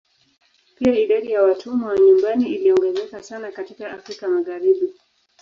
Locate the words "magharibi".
4.27-4.93